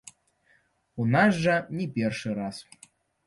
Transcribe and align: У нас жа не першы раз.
У 1.03 1.05
нас 1.17 1.31
жа 1.43 1.55
не 1.81 1.87
першы 1.99 2.29
раз. 2.39 2.65